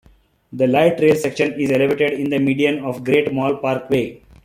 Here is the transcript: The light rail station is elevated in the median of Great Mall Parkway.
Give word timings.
The 0.51 0.65
light 0.65 0.99
rail 0.99 1.13
station 1.15 1.53
is 1.61 1.71
elevated 1.71 2.13
in 2.19 2.31
the 2.31 2.39
median 2.39 2.79
of 2.79 3.03
Great 3.03 3.31
Mall 3.31 3.57
Parkway. 3.57 4.23